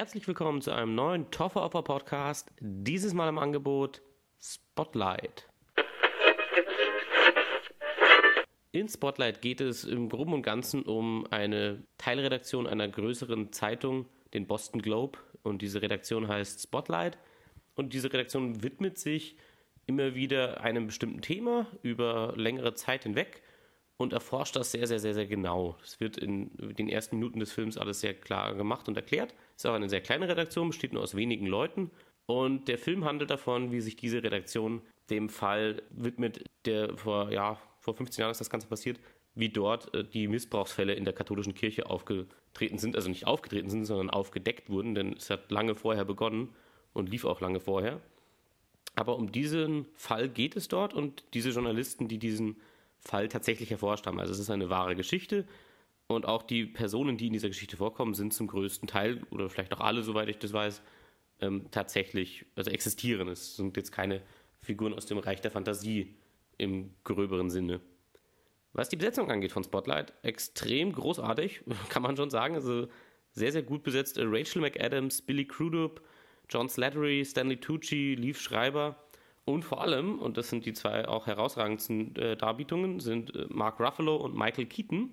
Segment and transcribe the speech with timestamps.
[0.00, 2.50] Herzlich willkommen zu einem neuen Toffer Opfer Podcast.
[2.58, 4.00] Dieses Mal im Angebot
[4.40, 5.46] Spotlight.
[8.72, 14.46] In Spotlight geht es im Groben und Ganzen um eine Teilredaktion einer größeren Zeitung, den
[14.46, 15.18] Boston Globe.
[15.42, 17.18] Und diese Redaktion heißt Spotlight.
[17.74, 19.36] Und diese Redaktion widmet sich
[19.84, 23.42] immer wieder einem bestimmten Thema über längere Zeit hinweg
[24.00, 25.76] und erforscht das sehr, sehr, sehr, sehr genau.
[25.84, 29.34] Es wird in den ersten Minuten des Films alles sehr klar gemacht und erklärt.
[29.54, 31.90] Es ist auch eine sehr kleine Redaktion, besteht nur aus wenigen Leuten.
[32.24, 37.60] Und der Film handelt davon, wie sich diese Redaktion dem Fall widmet, der vor, ja,
[37.80, 38.98] vor 15 Jahren ist das Ganze passiert,
[39.34, 43.84] wie dort äh, die Missbrauchsfälle in der katholischen Kirche aufgetreten sind, also nicht aufgetreten sind,
[43.84, 46.48] sondern aufgedeckt wurden, denn es hat lange vorher begonnen
[46.94, 48.00] und lief auch lange vorher.
[48.96, 52.56] Aber um diesen Fall geht es dort und diese Journalisten, die diesen
[53.00, 54.20] Fall tatsächlich erforscht haben.
[54.20, 55.46] Also es ist eine wahre Geschichte
[56.06, 59.72] und auch die Personen, die in dieser Geschichte vorkommen, sind zum größten Teil oder vielleicht
[59.72, 60.82] auch alle, soweit ich das weiß,
[61.40, 63.28] ähm, tatsächlich, also existieren.
[63.28, 64.22] Es sind jetzt keine
[64.60, 66.14] Figuren aus dem Reich der Fantasie
[66.58, 67.80] im gröberen Sinne.
[68.72, 72.54] Was die Besetzung angeht von Spotlight, extrem großartig, kann man schon sagen.
[72.54, 72.88] Also
[73.32, 74.18] sehr, sehr gut besetzt.
[74.20, 76.02] Rachel McAdams, Billy Crudup,
[76.48, 78.96] John Slattery, Stanley Tucci, Leaf Schreiber
[79.44, 83.80] und vor allem, und das sind die zwei auch herausragendsten äh, Darbietungen, sind äh, Mark
[83.80, 85.12] Ruffalo und Michael Keaton.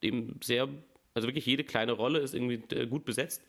[0.00, 0.68] Eben sehr,
[1.14, 3.42] also wirklich jede kleine Rolle ist irgendwie äh, gut besetzt.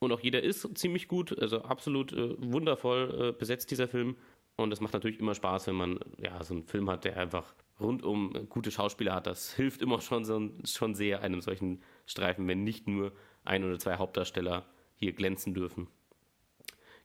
[0.00, 4.16] Und auch jeder ist ziemlich gut, also absolut äh, wundervoll äh, besetzt, dieser Film.
[4.56, 7.54] Und es macht natürlich immer Spaß, wenn man ja, so einen Film hat, der einfach
[7.78, 9.26] rundum gute Schauspieler hat.
[9.26, 13.12] Das hilft immer schon, so, schon sehr einem solchen Streifen, wenn nicht nur
[13.44, 14.66] ein oder zwei Hauptdarsteller
[14.96, 15.86] hier glänzen dürfen.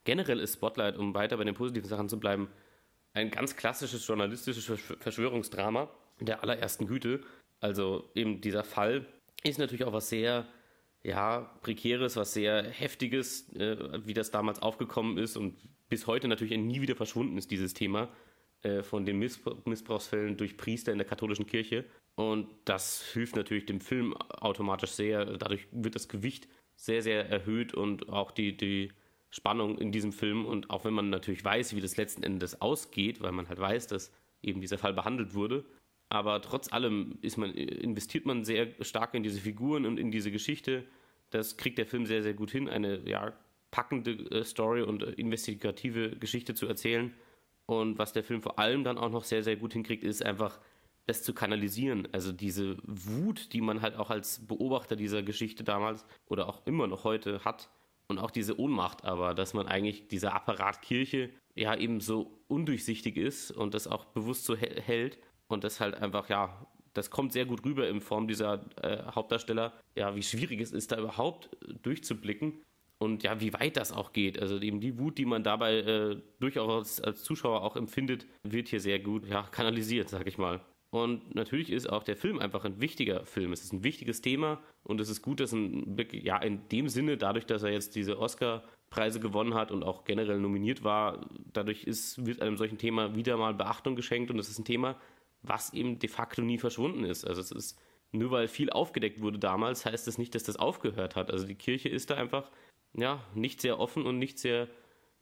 [0.06, 2.48] Generell ist Spotlight, um weiter bei den positiven Sachen zu bleiben,
[3.12, 4.64] ein ganz klassisches journalistisches
[5.00, 5.90] Verschwörungsdrama
[6.20, 7.20] der allerersten Güte.
[7.60, 9.04] Also eben dieser Fall
[9.42, 10.46] ist natürlich auch was sehr
[11.02, 15.56] ja, prekäres, was sehr heftiges, äh, wie das damals aufgekommen ist und
[15.88, 18.08] bis heute natürlich nie wieder verschwunden ist, dieses Thema
[18.62, 21.84] äh, von den Missbrauch Missbrauchsfällen durch Priester in der katholischen Kirche.
[22.14, 25.24] Und das hilft natürlich dem Film automatisch sehr.
[25.24, 26.46] Dadurch wird das Gewicht
[26.76, 28.92] sehr, sehr erhöht und auch die, die
[29.30, 33.20] Spannung in diesem Film und auch wenn man natürlich weiß, wie das letzten Endes ausgeht,
[33.20, 35.64] weil man halt weiß, dass eben dieser Fall behandelt wurde,
[36.08, 40.84] aber trotz allem man, investiert man sehr stark in diese Figuren und in diese Geschichte.
[41.30, 43.32] Das kriegt der Film sehr, sehr gut hin, eine ja,
[43.70, 47.12] packende äh, Story und äh, investigative Geschichte zu erzählen.
[47.66, 50.60] Und was der Film vor allem dann auch noch sehr, sehr gut hinkriegt, ist einfach
[51.06, 52.08] das zu kanalisieren.
[52.12, 56.86] Also diese Wut, die man halt auch als Beobachter dieser Geschichte damals oder auch immer
[56.86, 57.68] noch heute hat,
[58.08, 63.16] und auch diese Ohnmacht aber, dass man eigentlich dieser Apparat Kirche ja eben so undurchsichtig
[63.16, 65.18] ist und das auch bewusst so hält
[65.48, 69.72] und das halt einfach, ja, das kommt sehr gut rüber in Form dieser äh, Hauptdarsteller,
[69.94, 71.50] ja, wie schwierig es ist, da überhaupt
[71.82, 72.62] durchzublicken
[72.98, 74.40] und ja, wie weit das auch geht.
[74.40, 78.80] Also eben die Wut, die man dabei äh, durchaus als Zuschauer auch empfindet, wird hier
[78.80, 80.60] sehr gut ja, kanalisiert, sag ich mal.
[80.96, 83.52] Und natürlich ist auch der Film einfach ein wichtiger Film.
[83.52, 87.18] Es ist ein wichtiges Thema und es ist gut, dass ein, ja, in dem Sinne,
[87.18, 92.24] dadurch, dass er jetzt diese Oscar-Preise gewonnen hat und auch generell nominiert war, dadurch ist,
[92.24, 94.96] wird einem solchen Thema wieder mal Beachtung geschenkt und es ist ein Thema,
[95.42, 97.26] was eben de facto nie verschwunden ist.
[97.26, 97.78] Also es ist,
[98.12, 101.30] nur weil viel aufgedeckt wurde damals, heißt das nicht, dass das aufgehört hat.
[101.30, 102.50] Also die Kirche ist da einfach,
[102.94, 104.66] ja, nicht sehr offen und nicht sehr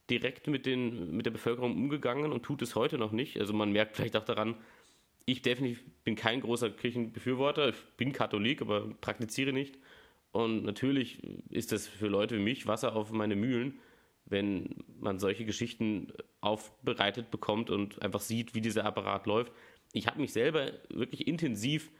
[0.08, 3.40] direkt mit, den, mit der Bevölkerung umgegangen und tut es heute noch nicht.
[3.40, 4.54] Also man merkt vielleicht auch daran,
[5.26, 7.70] ich definitiv bin kein großer Kirchenbefürworter.
[7.70, 9.78] Ich bin Katholik, aber praktiziere nicht.
[10.32, 13.78] Und natürlich ist das für Leute wie mich Wasser auf meine Mühlen,
[14.26, 19.52] wenn man solche Geschichten aufbereitet bekommt und einfach sieht, wie dieser Apparat läuft.
[19.92, 21.90] Ich habe mich selber wirklich intensiv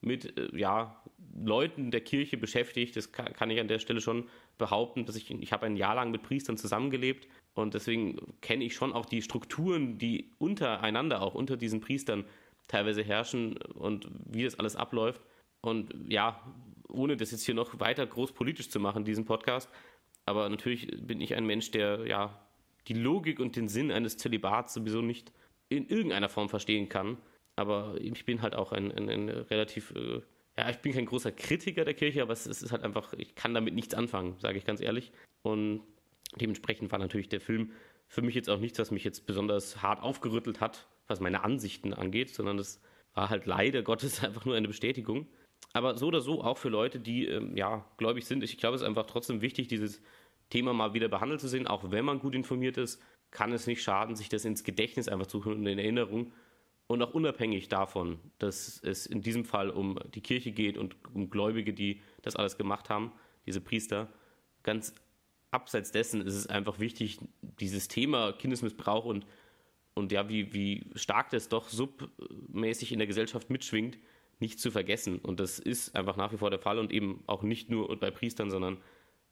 [0.00, 1.02] mit äh, ja,
[1.34, 2.96] Leuten der Kirche beschäftigt.
[2.96, 4.28] Das kann, ich an der Stelle schon
[4.58, 8.74] behaupten, dass ich, ich habe ein Jahr lang mit Priestern zusammengelebt und deswegen kenne ich
[8.74, 12.24] schon auch die Strukturen, die untereinander, auch unter diesen Priestern
[12.72, 15.20] teilweise herrschen und wie das alles abläuft.
[15.60, 16.40] Und ja,
[16.88, 19.70] ohne das jetzt hier noch weiter groß politisch zu machen, diesen Podcast,
[20.24, 22.46] aber natürlich bin ich ein Mensch, der ja
[22.88, 25.32] die Logik und den Sinn eines Zölibats sowieso nicht
[25.68, 27.18] in irgendeiner Form verstehen kann.
[27.56, 30.22] Aber ich bin halt auch ein, ein, ein relativ, äh,
[30.56, 33.34] ja, ich bin kein großer Kritiker der Kirche, aber es, es ist halt einfach, ich
[33.34, 35.12] kann damit nichts anfangen, sage ich ganz ehrlich.
[35.42, 35.82] Und
[36.40, 37.72] dementsprechend war natürlich der Film
[38.08, 41.94] für mich jetzt auch nichts, was mich jetzt besonders hart aufgerüttelt hat, was meine Ansichten
[41.94, 42.80] angeht, sondern es
[43.14, 45.26] war halt leider Gottes einfach nur eine Bestätigung.
[45.72, 48.42] Aber so oder so auch für Leute, die ähm, ja gläubig sind.
[48.42, 50.02] Ich glaube, es ist einfach trotzdem wichtig, dieses
[50.50, 51.66] Thema mal wieder behandelt zu sehen.
[51.66, 53.00] Auch wenn man gut informiert ist,
[53.30, 56.32] kann es nicht schaden, sich das ins Gedächtnis einfach zu holen und in Erinnerung.
[56.88, 61.30] Und auch unabhängig davon, dass es in diesem Fall um die Kirche geht und um
[61.30, 63.12] Gläubige, die das alles gemacht haben,
[63.46, 64.12] diese Priester,
[64.62, 64.94] ganz
[65.50, 67.18] abseits dessen ist es einfach wichtig,
[67.60, 69.26] dieses Thema Kindesmissbrauch und,
[69.94, 73.98] und ja, wie, wie stark das doch submäßig in der Gesellschaft mitschwingt,
[74.40, 75.18] nicht zu vergessen.
[75.18, 78.10] Und das ist einfach nach wie vor der Fall und eben auch nicht nur bei
[78.10, 78.78] Priestern, sondern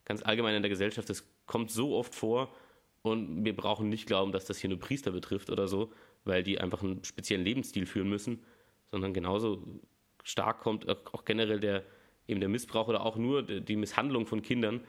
[0.05, 1.09] ganz allgemein in der Gesellschaft.
[1.09, 2.55] Das kommt so oft vor
[3.03, 5.93] und wir brauchen nicht glauben, dass das hier nur Priester betrifft oder so,
[6.25, 8.45] weil die einfach einen speziellen Lebensstil führen müssen,
[8.91, 9.81] sondern genauso
[10.23, 11.85] stark kommt auch generell der,
[12.29, 14.83] eben der Missbrauch oder auch nur die Misshandlung von Kindern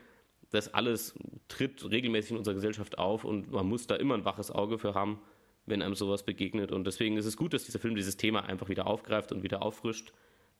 [0.51, 1.15] das alles
[1.47, 4.93] tritt regelmäßig in unserer Gesellschaft auf und man muss da immer ein waches Auge für
[4.93, 5.19] haben,
[5.71, 6.71] wenn einem sowas begegnet.
[6.71, 9.63] Und deswegen ist es gut, dass dieser Film dieses Thema einfach wieder aufgreift und wieder
[9.63, 10.13] auffrischt.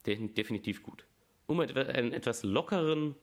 [0.08, 1.06] Definitiv gut.
[1.46, 3.16] Um einen etwas lockeren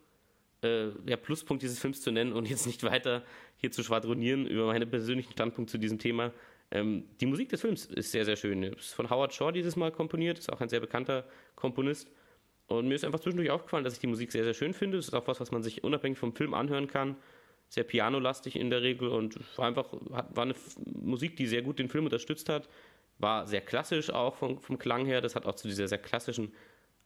[0.63, 3.25] äh, ja, Pluspunkt dieses Films zu nennen und jetzt nicht weiter
[3.57, 6.33] hier zu schwadronieren über meinen persönlichen Standpunkt zu diesem Thema.
[6.71, 8.63] Ähm, die Musik des Films ist sehr, sehr schön.
[8.63, 11.25] Ist von Howard Shaw dieses Mal komponiert, ist auch ein sehr bekannter
[11.57, 12.11] Komponist.
[12.67, 14.99] Und mir ist einfach zwischendurch aufgefallen, dass ich die Musik sehr, sehr schön finde.
[14.99, 17.17] Es ist auch was, was man sich unabhängig vom Film anhören kann.
[17.69, 20.55] Sehr pianolastig in der Regel und war einfach war eine
[20.85, 22.69] Musik, die sehr gut den Film unterstützt hat.
[23.19, 25.21] War sehr klassisch auch vom, vom Klang her.
[25.21, 26.53] Das hat auch zu dieser sehr klassischen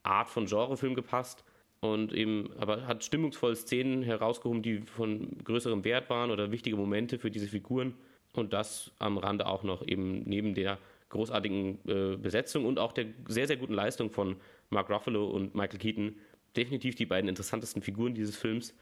[0.02, 1.44] Art von Genrefilm gepasst.
[1.80, 7.18] Und eben, aber hat stimmungsvoll Szenen herausgehoben, die von größerem Wert waren oder wichtige Momente
[7.18, 7.94] für diese Figuren.
[8.34, 13.06] Und das am Rande auch noch eben neben der großartigen äh, Besetzung und auch der
[13.28, 14.36] sehr, sehr guten Leistung von
[14.70, 16.16] Mark Ruffalo und Michael Keaton
[16.56, 18.74] definitiv die beiden interessantesten Figuren dieses Films.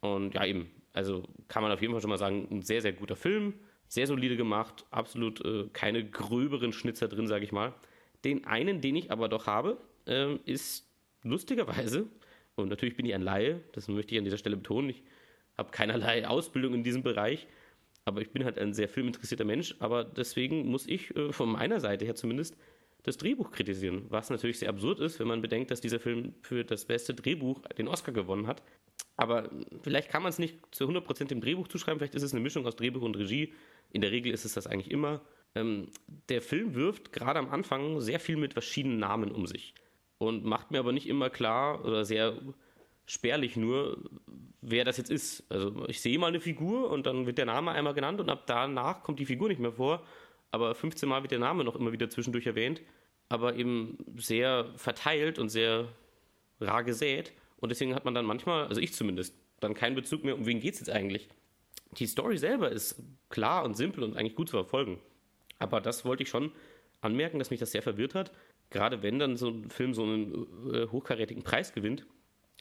[0.00, 2.92] Und ja, eben, also kann man auf jeden Fall schon mal sagen, ein sehr, sehr
[2.92, 3.54] guter Film,
[3.88, 7.74] sehr solide gemacht, absolut äh, keine gröberen Schnitzer drin, sage ich mal.
[8.24, 10.90] Den einen, den ich aber doch habe, äh, ist
[11.22, 12.06] lustigerweise,
[12.54, 15.02] und natürlich bin ich ein Laie, das möchte ich an dieser Stelle betonen, ich
[15.56, 17.46] habe keinerlei Ausbildung in diesem Bereich,
[18.06, 21.78] aber ich bin halt ein sehr filminteressierter Mensch, aber deswegen muss ich äh, von meiner
[21.78, 22.56] Seite her zumindest
[23.02, 26.64] das Drehbuch kritisieren, was natürlich sehr absurd ist, wenn man bedenkt, dass dieser Film für
[26.64, 28.62] das beste Drehbuch den Oscar gewonnen hat.
[29.16, 29.50] Aber
[29.82, 32.66] vielleicht kann man es nicht zu 100% dem Drehbuch zuschreiben, vielleicht ist es eine Mischung
[32.66, 33.52] aus Drehbuch und Regie.
[33.90, 35.22] In der Regel ist es das eigentlich immer.
[35.54, 35.88] Ähm,
[36.28, 39.74] der Film wirft gerade am Anfang sehr viel mit verschiedenen Namen um sich
[40.18, 42.34] und macht mir aber nicht immer klar oder sehr
[43.06, 43.98] spärlich nur,
[44.60, 45.50] wer das jetzt ist.
[45.50, 48.44] Also ich sehe mal eine Figur und dann wird der Name einmal genannt und ab
[48.46, 50.02] danach kommt die Figur nicht mehr vor
[50.50, 52.80] aber 15 Mal wird der Name noch immer wieder zwischendurch erwähnt,
[53.28, 55.88] aber eben sehr verteilt und sehr
[56.60, 57.32] rar gesät.
[57.66, 60.60] Und deswegen hat man dann manchmal, also ich zumindest, dann keinen Bezug mehr, um wen
[60.60, 61.28] geht es jetzt eigentlich.
[61.98, 65.00] Die Story selber ist klar und simpel und eigentlich gut zu verfolgen.
[65.58, 66.52] Aber das wollte ich schon
[67.00, 68.30] anmerken, dass mich das sehr verwirrt hat.
[68.70, 72.06] Gerade wenn dann so ein Film so einen äh, hochkarätigen Preis gewinnt.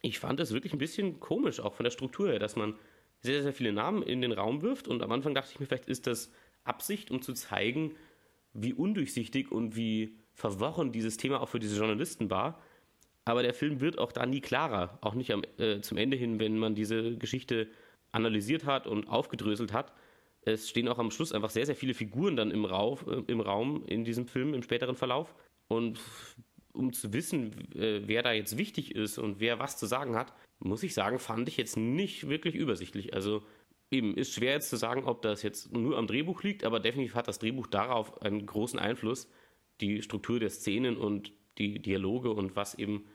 [0.01, 2.73] Ich fand es wirklich ein bisschen komisch, auch von der Struktur her, dass man
[3.21, 4.87] sehr, sehr viele Namen in den Raum wirft.
[4.87, 6.31] Und am Anfang dachte ich mir, vielleicht ist das
[6.63, 7.95] Absicht, um zu zeigen,
[8.53, 12.59] wie undurchsichtig und wie verworren dieses Thema auch für diese Journalisten war.
[13.25, 16.39] Aber der Film wird auch da nie klarer, auch nicht am, äh, zum Ende hin,
[16.39, 17.67] wenn man diese Geschichte
[18.11, 19.91] analysiert hat und aufgedröselt hat.
[20.41, 23.41] Es stehen auch am Schluss einfach sehr, sehr viele Figuren dann im, Rauf, äh, im
[23.41, 25.33] Raum in diesem Film, im späteren Verlauf.
[25.67, 25.99] Und
[26.71, 30.33] um zu wissen, äh, wer da jetzt wichtig ist und wer was zu sagen hat,
[30.59, 33.13] muss ich sagen, fand ich jetzt nicht wirklich übersichtlich.
[33.15, 33.43] Also
[33.91, 37.15] eben, ist schwer jetzt zu sagen, ob das jetzt nur am Drehbuch liegt, aber definitiv
[37.15, 39.29] hat das Drehbuch darauf einen großen Einfluss,
[39.81, 43.05] die Struktur der Szenen und die Dialoge und was eben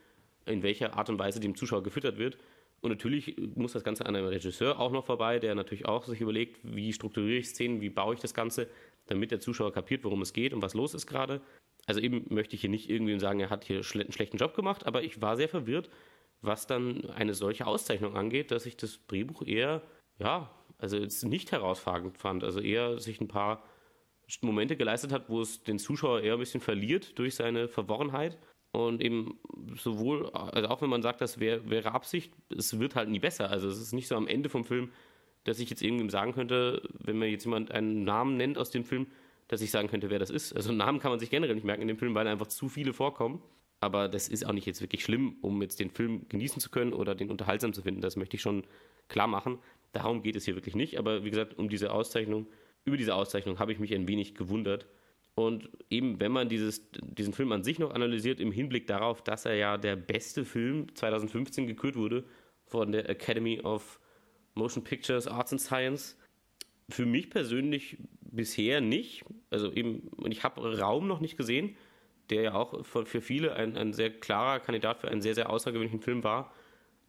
[0.45, 2.37] in welcher Art und Weise dem Zuschauer gefüttert wird.
[2.81, 6.19] Und natürlich muss das Ganze an einem Regisseur auch noch vorbei, der natürlich auch sich
[6.19, 8.67] überlegt, wie strukturiere ich Szenen, wie baue ich das Ganze,
[9.05, 11.41] damit der Zuschauer kapiert, worum es geht und was los ist gerade.
[11.85, 14.85] Also eben möchte ich hier nicht irgendwie sagen, er hat hier einen schlechten Job gemacht,
[14.85, 15.89] aber ich war sehr verwirrt,
[16.41, 19.83] was dann eine solche Auszeichnung angeht, dass ich das Drehbuch eher,
[20.19, 22.43] ja, also jetzt nicht herausragend fand.
[22.43, 23.63] Also eher sich ein paar
[24.41, 28.39] Momente geleistet hat, wo es den Zuschauer eher ein bisschen verliert durch seine Verworrenheit.
[28.71, 29.37] Und eben
[29.75, 33.49] sowohl, also auch wenn man sagt, das wär, wäre Absicht, es wird halt nie besser.
[33.49, 34.91] Also es ist nicht so am Ende vom Film,
[35.43, 38.85] dass ich jetzt irgendwem sagen könnte, wenn mir jetzt jemand einen Namen nennt aus dem
[38.85, 39.07] Film,
[39.47, 40.53] dass ich sagen könnte, wer das ist.
[40.53, 42.93] Also Namen kann man sich generell nicht merken in dem Film, weil einfach zu viele
[42.93, 43.41] vorkommen.
[43.81, 46.93] Aber das ist auch nicht jetzt wirklich schlimm, um jetzt den Film genießen zu können
[46.93, 47.99] oder den unterhaltsam zu finden.
[47.99, 48.63] Das möchte ich schon
[49.09, 49.57] klar machen.
[49.91, 52.47] Darum geht es hier wirklich nicht, aber wie gesagt, um diese Auszeichnung,
[52.85, 54.87] über diese Auszeichnung habe ich mich ein wenig gewundert.
[55.35, 59.45] Und eben, wenn man dieses, diesen Film an sich noch analysiert, im Hinblick darauf, dass
[59.45, 62.25] er ja der beste Film 2015 gekürt wurde
[62.65, 63.99] von der Academy of
[64.55, 66.17] Motion Pictures, Arts and Science,
[66.89, 69.23] für mich persönlich bisher nicht.
[69.49, 71.75] Also eben, und ich habe Raum noch nicht gesehen,
[72.29, 76.01] der ja auch für viele ein, ein sehr klarer Kandidat für einen sehr, sehr außergewöhnlichen
[76.01, 76.53] Film war,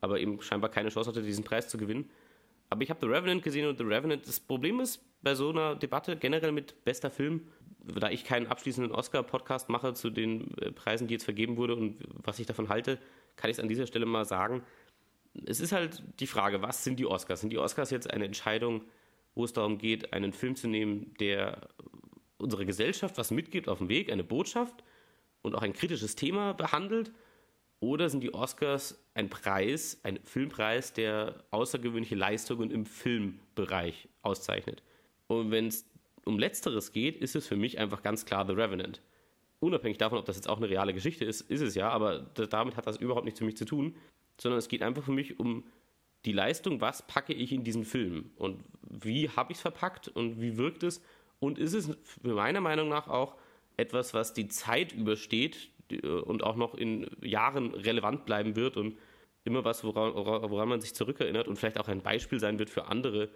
[0.01, 2.11] aber eben scheinbar keine Chance hatte, diesen Preis zu gewinnen.
[2.71, 5.77] Aber ich habe The Revenant gesehen und The Revenant, das Problem ist bei so einer
[5.77, 7.49] Debatte generell mit bester Film,
[7.85, 11.99] da ich keinen abschließenden Oscar-Podcast mache zu den äh, Preisen, die jetzt vergeben wurde und
[12.23, 12.99] was ich davon halte,
[13.37, 14.63] kann ich es an dieser Stelle mal sagen.
[15.47, 17.41] es ist halt die Frage, was sind die Oscars?
[17.41, 18.83] Sind die Oscars jetzt eine Entscheidung,
[19.35, 21.69] wo es darum geht, einen Film zu nehmen, der
[22.37, 24.85] unsere Gesellschaft was mitgibt auf dem Weg, eine Botschaft
[25.41, 27.13] und auch ein kritisches Thema behandelt?
[27.81, 34.85] Oder sind die Oscars ein Preis, ein Filmpreis, der außergewöhnliche Leistungen im Filmbereich auszeichnet?
[35.27, 35.92] Und wenn es
[36.25, 39.01] um Letzteres geht, ist es für mich einfach ganz klar The Revenant.
[39.61, 42.77] Unabhängig davon, ob das jetzt auch eine reale Geschichte ist, ist es ja, aber damit
[42.77, 43.95] hat das überhaupt nichts für mich zu tun,
[44.41, 45.65] sondern es geht einfach für mich um
[46.25, 50.41] die Leistung, was packe ich in diesen Film und wie habe ich es verpackt und
[50.41, 51.03] wie wirkt es
[51.41, 51.91] und ist es
[52.23, 53.37] meiner Meinung nach auch
[53.77, 58.97] etwas, was die Zeit übersteht äh, und auch noch in Jahren relevant bleiben wird und
[59.45, 62.87] immer was, woran, woran man sich zurückerinnert und vielleicht auch ein Beispiel sein wird für
[62.87, 63.29] andere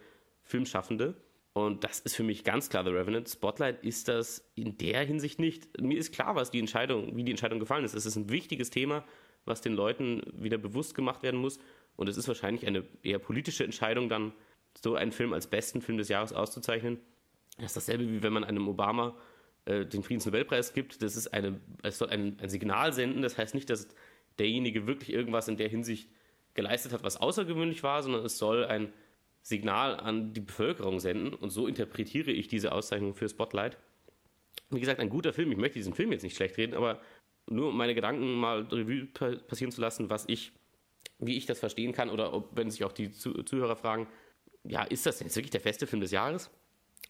[0.42, 1.14] Filmschaffende.
[1.56, 3.30] Und das ist für mich ganz klar The Revenant.
[3.30, 5.80] Spotlight ist das in der Hinsicht nicht.
[5.80, 7.94] Mir ist klar, was die Entscheidung, wie die Entscheidung gefallen ist.
[7.94, 9.06] Es ist ein wichtiges Thema,
[9.46, 11.58] was den Leuten wieder bewusst gemacht werden muss.
[11.96, 14.34] Und es ist wahrscheinlich eine eher politische Entscheidung, dann
[14.84, 16.98] so einen Film als besten Film des Jahres auszuzeichnen.
[17.56, 19.16] Das ist dasselbe, wie wenn man einem Obama
[19.64, 21.00] äh, den Friedensnobelpreis gibt.
[21.00, 23.22] Das ist eine, es soll ein, ein Signal senden.
[23.22, 23.88] Das heißt nicht, dass
[24.38, 26.10] derjenige wirklich irgendwas in der Hinsicht
[26.52, 28.92] geleistet hat, was außergewöhnlich war, sondern es soll ein
[29.46, 31.32] Signal an die Bevölkerung senden.
[31.32, 33.78] Und so interpretiere ich diese Auszeichnung für Spotlight.
[34.70, 35.52] Wie gesagt, ein guter Film.
[35.52, 37.00] Ich möchte diesen Film jetzt nicht schlecht reden, aber
[37.48, 40.50] nur um meine Gedanken mal Revue passieren zu lassen, was ich,
[41.20, 44.08] wie ich das verstehen kann, oder ob, wenn sich auch die Zuhörer fragen,
[44.64, 46.50] ja, ist das denn jetzt wirklich der beste Film des Jahres?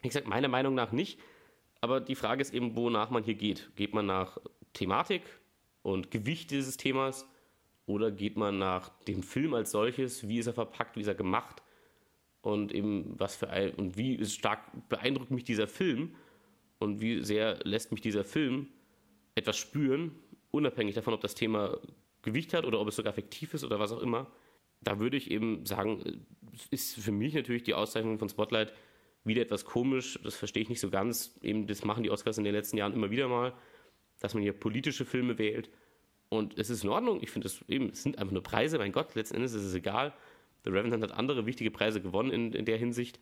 [0.02, 1.18] Wie gesagt, meiner Meinung nach nicht.
[1.80, 3.70] Aber die Frage ist eben, wonach man hier geht.
[3.76, 4.36] Geht man nach
[4.74, 5.22] Thematik
[5.80, 7.26] und Gewicht dieses Themas
[7.86, 10.28] oder geht man nach dem Film als solches?
[10.28, 10.96] Wie ist er verpackt?
[10.96, 11.62] Wie ist er gemacht?
[12.46, 16.14] Und eben was für ein und wie stark beeindruckt mich dieser Film
[16.78, 18.68] und wie sehr lässt mich dieser Film
[19.34, 20.12] etwas spüren,
[20.52, 21.76] unabhängig davon, ob das Thema
[22.22, 24.30] Gewicht hat oder ob es sogar effektiv ist oder was auch immer.
[24.80, 26.24] Da würde ich eben sagen,
[26.70, 28.72] ist für mich natürlich die Auszeichnung von Spotlight
[29.24, 30.16] wieder etwas komisch.
[30.22, 31.36] Das verstehe ich nicht so ganz.
[31.42, 33.54] Eben, das machen die Oscars in den letzten Jahren immer wieder mal,
[34.20, 35.68] dass man hier politische Filme wählt.
[36.28, 37.20] Und es ist in Ordnung.
[37.24, 37.64] Ich finde es
[38.00, 38.78] sind einfach nur Preise.
[38.78, 40.14] Mein Gott, letzten Endes ist es egal.
[40.66, 43.20] The Revenant hat andere wichtige Preise gewonnen in, in der Hinsicht.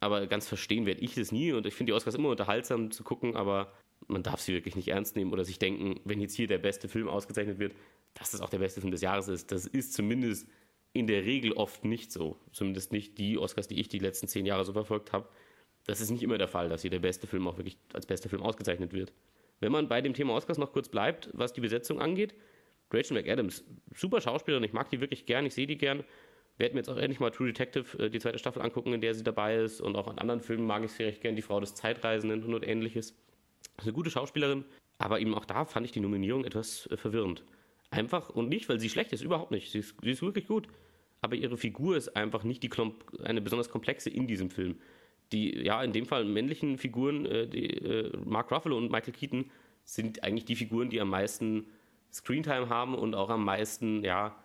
[0.00, 1.52] Aber ganz verstehen werde ich das nie.
[1.52, 3.72] Und ich finde die Oscars immer unterhaltsam zu gucken, aber
[4.08, 6.88] man darf sie wirklich nicht ernst nehmen oder sich denken, wenn jetzt hier der beste
[6.88, 7.74] Film ausgezeichnet wird,
[8.14, 9.52] dass das auch der beste Film des Jahres ist.
[9.52, 10.48] Das ist zumindest
[10.92, 12.38] in der Regel oft nicht so.
[12.52, 15.28] Zumindest nicht die Oscars, die ich die letzten zehn Jahre so verfolgt habe.
[15.86, 18.28] Das ist nicht immer der Fall, dass hier der beste Film auch wirklich als bester
[18.28, 19.12] Film ausgezeichnet wird.
[19.58, 22.34] Wenn man bei dem Thema Oscars noch kurz bleibt, was die Besetzung angeht,
[22.92, 23.64] Rachel McAdams,
[23.94, 26.04] super Schauspielerin, ich mag die wirklich gern, ich sehe die gern
[26.58, 29.14] werde mir jetzt auch endlich mal True Detective, äh, die zweite Staffel angucken, in der
[29.14, 29.80] sie dabei ist.
[29.80, 32.66] Und auch an anderen Filmen mag ich sie recht gern, die Frau des Zeitreisenden und,
[32.66, 33.10] ähnliches.
[33.78, 34.64] Ist eine gute Schauspielerin,
[34.98, 37.44] aber eben auch da fand ich die Nominierung etwas äh, verwirrend.
[37.90, 39.70] Einfach und nicht, weil sie schlecht ist, überhaupt nicht.
[39.70, 40.68] Sie ist, sie ist wirklich gut.
[41.20, 42.70] Aber ihre Figur ist einfach nicht die
[43.22, 44.76] eine besonders komplexe in diesem Film.
[45.30, 49.50] Die, ja, in dem Fall männlichen Figuren, äh, die, Mark Ruffalo und Michael Keaton,
[49.84, 51.66] sind eigentlich die Figuren, die am meisten
[52.12, 54.36] Screentime haben und auch am meisten, ja,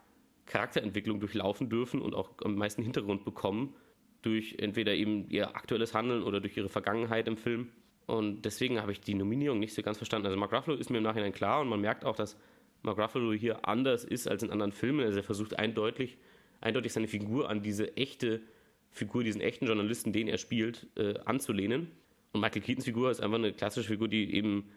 [0.48, 3.76] Charakterentwicklung durchlaufen dürfen und auch am meisten Hintergrund bekommen
[4.22, 7.70] durch entweder eben ihr aktuelles Handeln oder durch ihre Vergangenheit im Film.
[8.08, 10.28] Und deswegen habe ich die Nominierung nicht so ganz verstanden.
[10.28, 12.38] Also Mark Ruffalo ist mir im Nachhinein klar und man merkt auch, dass
[12.82, 15.06] Mark Ruffalo hier anders ist als in anderen Filmen.
[15.06, 16.18] Also er versucht eindeutig,
[16.62, 18.42] eindeutig seine Figur an diese echte
[18.90, 21.92] Figur, diesen echten Journalisten, den er spielt, äh, anzulehnen.
[22.32, 24.70] Und Michael Keatons Figur ist einfach eine klassische Figur, die eben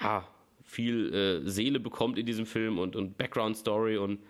[0.00, 0.28] ja
[0.62, 4.20] viel äh, Seele bekommt in diesem Film und, und Background Story und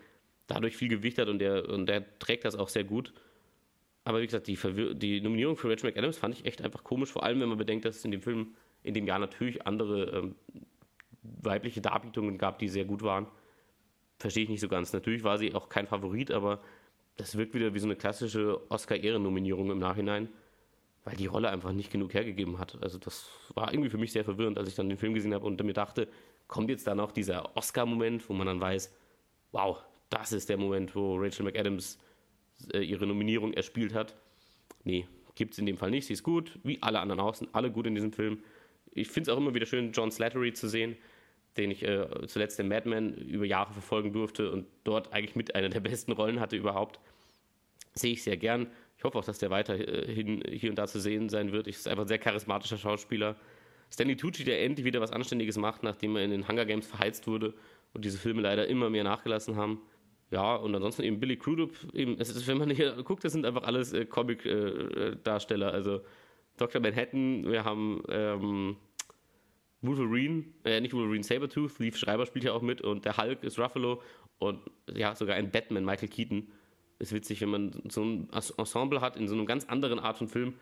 [0.47, 3.13] dadurch viel Gewicht hat und der, und der trägt das auch sehr gut.
[4.05, 7.11] Aber wie gesagt, die, Verwir die Nominierung für Rachel McAdams fand ich echt einfach komisch,
[7.11, 10.11] vor allem wenn man bedenkt, dass es in dem Film in dem Jahr natürlich andere
[10.11, 10.35] ähm,
[11.23, 13.27] weibliche Darbietungen gab, die sehr gut waren.
[14.19, 14.93] Verstehe ich nicht so ganz.
[14.93, 16.61] Natürlich war sie auch kein Favorit, aber
[17.17, 20.29] das wirkt wieder wie so eine klassische Oscar-Ehrennominierung im Nachhinein,
[21.05, 22.77] weil die Rolle einfach nicht genug hergegeben hat.
[22.83, 25.47] Also das war irgendwie für mich sehr verwirrend, als ich dann den Film gesehen habe
[25.47, 26.09] und mir dachte,
[26.47, 28.95] kommt jetzt da noch dieser Oscar-Moment, wo man dann weiß,
[29.53, 29.83] wow,
[30.15, 31.99] das ist der Moment, wo Rachel McAdams
[32.73, 34.15] äh, ihre Nominierung erspielt hat.
[34.85, 36.07] Nee, gibt es in dem Fall nicht.
[36.07, 38.39] Sie ist gut, wie alle anderen auch, sind alle gut in diesem Film.
[38.93, 40.97] Ich finde es auch immer wieder schön, John Slattery zu sehen,
[41.57, 45.55] den ich äh, zuletzt in Mad Men über Jahre verfolgen durfte und dort eigentlich mit
[45.55, 47.01] einer der besten Rollen hatte überhaupt.
[47.95, 48.69] Sehe ich sehr gern.
[48.97, 51.67] Ich hoffe auch, dass der weiterhin hier und da zu sehen sein wird.
[51.67, 53.37] Ich ist einfach ein sehr charismatischer Schauspieler.
[53.91, 57.27] Stanley Tucci, der endlich wieder was Anständiges macht, nachdem er in den Hunger Games verheizt
[57.27, 57.55] wurde
[57.93, 59.81] und diese Filme leider immer mehr nachgelassen haben.
[60.35, 63.63] Ja, und ansonsten eben Billy Crudup, eben, ist, wenn man hier guckt, das sind einfach
[63.63, 65.69] alles äh, Comic-Darsteller.
[65.69, 66.01] Äh, also
[66.57, 66.81] Dr.
[66.81, 68.77] Manhattan, wir haben ähm,
[69.81, 73.61] Wolverine, äh, nicht Wolverine, Sabertooth, Leaf Schreiber spielt ja auch mit und der Hulk ist
[73.61, 74.03] Ruffalo
[74.41, 74.59] und
[74.93, 76.49] ja, sogar ein Batman, Michael Keaton.
[76.99, 80.27] ist witzig, wenn man so ein Ensemble hat in so einem ganz anderen Art von
[80.27, 80.55] Film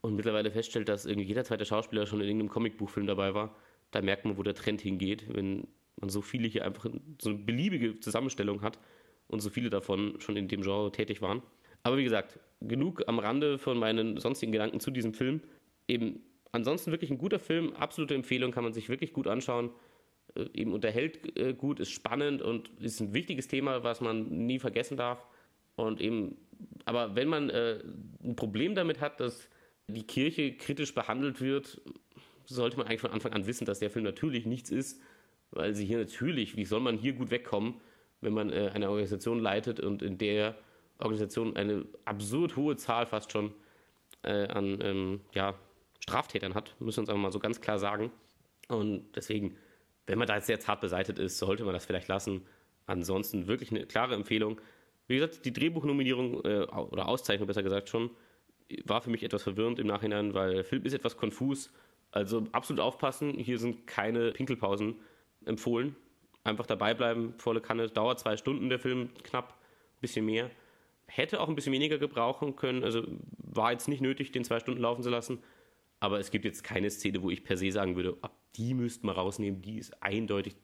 [0.00, 3.54] und mittlerweile feststellt, dass irgendwie jeder zweite Schauspieler schon in irgendeinem Comicbuchfilm dabei war.
[3.92, 5.68] Da merkt man, wo der Trend hingeht, wenn
[6.00, 6.90] man so viele hier einfach
[7.22, 8.80] so eine beliebige Zusammenstellung hat
[9.28, 11.42] und so viele davon schon in dem Genre tätig waren.
[11.82, 15.40] Aber wie gesagt, genug am Rande von meinen sonstigen Gedanken zu diesem Film.
[15.86, 16.20] Eben
[16.52, 19.70] ansonsten wirklich ein guter Film, absolute Empfehlung, kann man sich wirklich gut anschauen.
[20.34, 24.58] Äh, eben unterhält äh, gut, ist spannend und ist ein wichtiges Thema, was man nie
[24.58, 25.26] vergessen darf.
[25.76, 26.36] Und eben,
[26.84, 27.80] aber wenn man äh,
[28.22, 29.48] ein Problem damit hat, dass
[29.88, 31.80] die Kirche kritisch behandelt wird,
[32.46, 35.00] sollte man eigentlich von Anfang an wissen, dass der Film natürlich nichts ist,
[35.50, 37.74] weil sie hier natürlich, wie soll man hier gut wegkommen,
[38.24, 40.56] wenn man äh, eine Organisation leitet und in der
[40.98, 43.52] Organisation eine absurd hohe Zahl fast schon
[44.22, 45.54] äh, an ähm, ja,
[46.00, 48.10] Straftätern hat, müssen wir uns einfach mal so ganz klar sagen.
[48.68, 49.56] Und deswegen,
[50.06, 52.42] wenn man da jetzt sehr zart beseitigt ist, sollte man das vielleicht lassen.
[52.86, 54.60] Ansonsten wirklich eine klare Empfehlung.
[55.06, 58.10] Wie gesagt, die Drehbuchnominierung äh, oder Auszeichnung besser gesagt schon,
[58.84, 61.70] war für mich etwas verwirrend im Nachhinein, weil der Film ist etwas konfus.
[62.10, 64.96] Also absolut aufpassen, hier sind keine Pinkelpausen
[65.44, 65.96] empfohlen.
[66.44, 67.88] Einfach dabei bleiben, volle Kanne.
[67.88, 69.54] Dauert zwei Stunden der Film, knapp,
[69.96, 70.50] ein bisschen mehr.
[71.06, 73.02] Hätte auch ein bisschen weniger gebrauchen können, also
[73.38, 75.42] war jetzt nicht nötig, den zwei Stunden laufen zu lassen.
[76.00, 79.06] Aber es gibt jetzt keine Szene, wo ich per se sagen würde, ab die müssten
[79.06, 80.56] wir rausnehmen, die ist eindeutig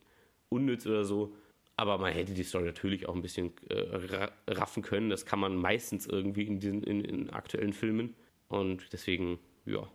[0.48, 1.34] unnütz oder so.
[1.76, 5.08] Aber man hätte die Story natürlich auch ein bisschen äh, raffen können.
[5.08, 8.14] Das kann man meistens irgendwie in diesen in, in aktuellen Filmen.
[8.48, 9.88] Und deswegen, ja,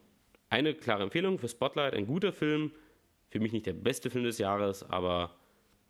[0.50, 1.94] eine klare Empfehlung für Spotlight.
[1.94, 2.72] Ein guter Film.
[3.30, 5.36] Für mich nicht der beste Film des Jahres, aber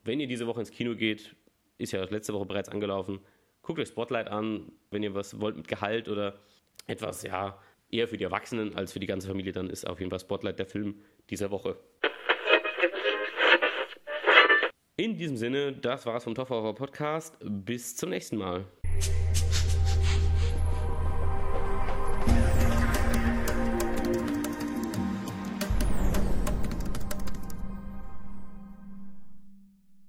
[0.05, 1.35] wenn ihr diese Woche ins Kino geht,
[1.77, 3.19] ist ja letzte Woche bereits angelaufen,
[3.61, 4.71] guckt euch Spotlight an.
[4.91, 6.39] Wenn ihr was wollt mit Gehalt oder
[6.87, 7.59] etwas, ja,
[7.91, 10.59] eher für die Erwachsenen als für die ganze Familie, dann ist auf jeden Fall Spotlight
[10.59, 11.77] der Film dieser Woche.
[14.97, 17.35] In diesem Sinne, das war's vom Topfer Podcast.
[17.41, 18.65] Bis zum nächsten Mal.